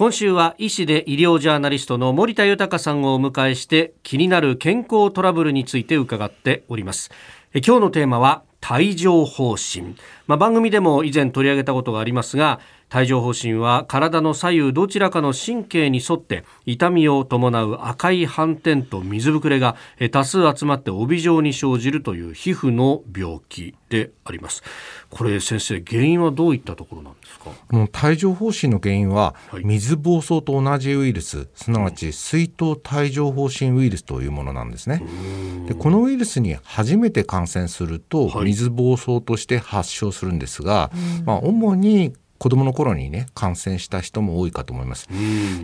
[0.00, 7.10] 今週は医師で医療ジャーナリストの森田豊さんをお迎えして気になる健康トラブルについて伺っております。
[7.52, 12.60] 今日のテーマは帯状疱疹、まあ、番組でも以前取り上げたことがありますが
[12.94, 19.76] 帯状疱疹は体の左右どちらかの神経に沿って痛みを伴う赤い斑点と水ぶくれが
[20.12, 24.62] 多数集まって帯状に生じるという皮膚の病気であります。
[25.10, 27.02] これ先生原因はどういったところ
[27.72, 28.08] なんですか？
[28.08, 35.02] 帯状疱疹の原因は、水疱瘡と同じウイルスすなわち水痘帯状疱疹ウイルスというものなんですね。
[35.66, 40.90] でこのウイルスに初めて感染すると、水疱瘡として発症するんですが、
[41.24, 45.08] まあ、主に子供の頃にね感染した人も多いかと思います。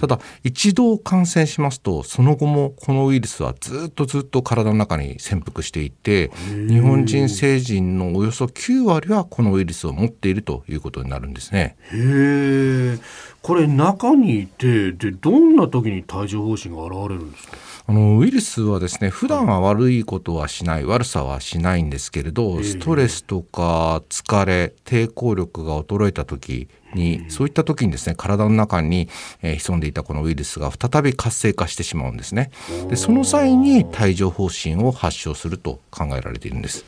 [0.00, 6.30] ただ一度感染しますとその後もこのウイルスはずっとずっと体の中に潜伏していて
[6.68, 11.76] 日本人成人のおよそ9割はこのウイルスを持っているということになるんですね。
[11.92, 12.98] へえ。
[13.42, 17.56] これ中にいてでどんな時に帯状疱疹が現れるんですか？
[17.84, 26.61] あのウイルスはですね普段は悪いことはしない悪さはしないんですけれどストレスとか疲れ抵抗力が衰えた時
[26.94, 29.08] にそういった時にですね体の中に、
[29.42, 32.50] えー、潜んでいたこのウイルスが再び活性化してしまうんですね。
[32.88, 36.84] でその際に帯状疱疹を発症すると考えられているんです。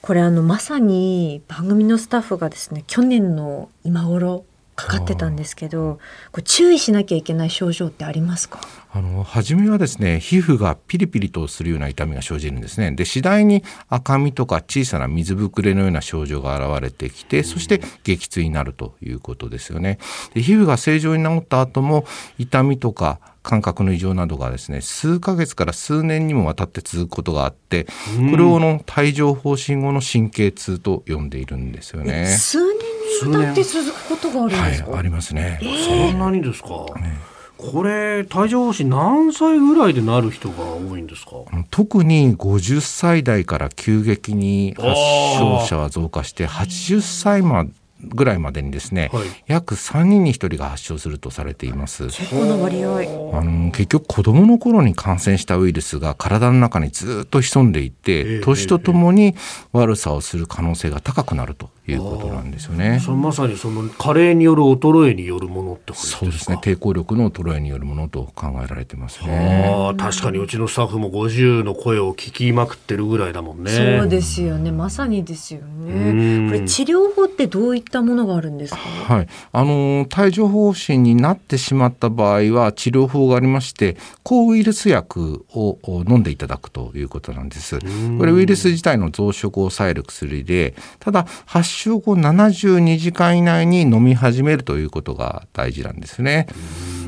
[0.00, 4.44] これあのまさに番組のスタッフがですね去年の今頃
[4.78, 5.98] かかってたんですけど
[6.30, 8.60] これ注意しなきゃいけない症状ってありますか？
[8.92, 12.92] あの初めはですね皮膚がピリピリとするような痛みが生じるんですね。
[12.92, 19.98] で次第に赤みとか小さな水ぶくれのような症状が現れてきてそして激痛になるということですよね。
[20.32, 22.04] で皮膚が正常に治った後も
[22.38, 27.86] 痛みとか感覚の異常などがですね数ヶ月から数年にもわたって続くことがあって
[28.30, 32.26] これをの帯状疱疹後の神経痛と呼んでいるんですよね。
[32.26, 36.68] 数年にわたって続くことがあるんですか、はい、ありますね、えー、そんなにですか、
[37.00, 37.18] ね
[37.58, 41.32] これ帯状疱疹何歳ぐらいでなる人が多いんですか？
[41.72, 44.94] 特に50歳代から急激に発
[45.38, 52.04] 症者は増加して80歳までぐらいまでにですね、はい、約3人に1人が発症するとされています。
[52.06, 52.98] 結構な割合
[53.36, 59.34] あの結局子どもの頃に感染したウイルスが体の中にずっと潜んでいて年とともに
[59.72, 63.00] 悪さをする可能性が高くなるということなんですよね。
[63.00, 66.58] そまさにその加齢による衰えによるものってことそうですね。
[66.62, 69.94] 抵抗力の衰えによるものと考えられてますね。
[69.96, 73.70] 確かにうちのスタッフも50の声を聞きまくってるぐらいだもんね。
[73.70, 74.70] そうですよね。
[74.70, 76.48] まさにですよね。
[76.48, 85.78] これ治療法ってどういったものがあるんですか、はい、あの帯状疱疹になってしまった場合は治療法がありまして抗ウイルス薬を
[86.08, 87.78] 飲んでいただくということなんです。
[87.78, 96.46] これウイルス自体の増殖を抑える薬でただ発症後72時間以内に飲み始めるということが大事なんですね。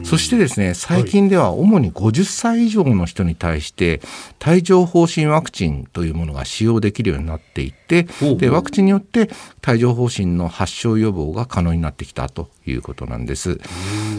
[0.04, 4.00] そしてですね最近では主に50歳以上の人に対して
[4.44, 9.31] 帯状疱疹ワクチンというものが使用できるようになっていてでワクチンによって
[9.66, 13.60] 帯状疱疹の発症予防が可能になってきたということなんです。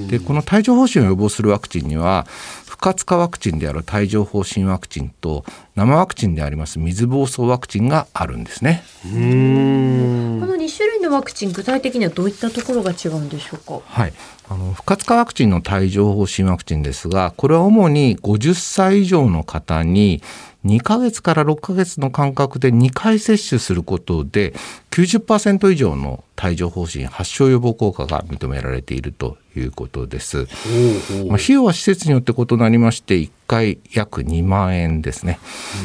[0.08, 2.28] でこの帯状疱疹を予防するワクチンには
[2.68, 5.46] 不活化ワクチンである帯状疱疹ワクチンと
[5.82, 8.84] 生ワクチンであります水疱瘡ワクチンがあるんですね。
[9.02, 13.82] この2種類のワクチン具体的にはどういったところが違うんでしょうか？
[13.84, 14.14] はい、
[14.48, 20.22] あの不活化ワクチンの帯状疱疹ワクチンですがこれは主に50歳以上の方に
[20.66, 24.54] 2ヶ月から6ヶ月の間隔で2回接種することで
[24.92, 30.48] 90%以上の帯状疱疹発症予防効果が認められているということです。
[31.28, 35.40] まあ、費用は施設によって異なりまして1回約2万円ですね。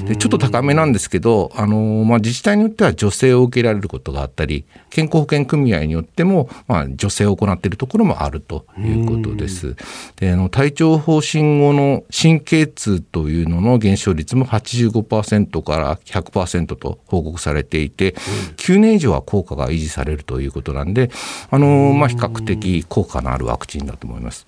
[0.07, 9.75] でちょっと高めなんですけど、あのまあ、自治体によっては助成を受けられることがあったり健康保険組合によっても、まあ、助成を行っているところもあるということです。
[10.17, 18.15] であの体調方針後の神経痛というのの減少率も85%から100%と報告されていて、
[18.59, 21.11] 9年以上は効果が維持されるということなんで、
[21.51, 24.47] あのまあ、比較的効果のあるワクチンだと思います。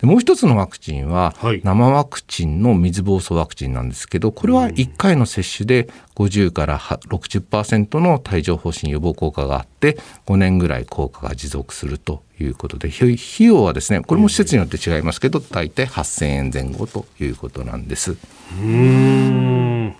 [0.00, 18.16] でもう一つのワクチンは、生ワクチンの水疱瘡ワクチンなんですけど、これは1回の接種で50から60%の帯状疱疹予防効果があって5年ぐらい効果が持続するということで費用はですねこれも施設によって違いますけど大体8000円前後ということなんです。
[18.60, 19.94] うん。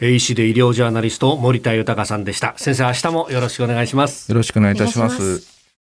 [0.00, 2.54] 医師で医療ジャーナリスト森田豊さんでした。
[2.56, 4.30] 先生明日もよろしくお願いします。
[4.30, 5.53] よろしくお願いいたします